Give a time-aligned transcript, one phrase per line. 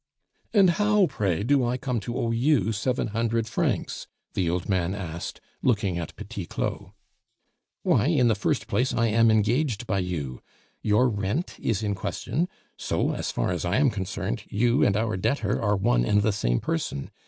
[0.51, 4.95] "And how, pray, do I come to owe you seven hundred francs?" the old man
[4.95, 6.89] asked, looking at Petit Claud.
[7.83, 10.41] "Why, in the first place, I am engaged by you.
[10.81, 12.47] Your rent is in question;
[12.79, 16.33] so, as far as I am concerned, you and our debtor are one and the
[16.33, 17.11] same person.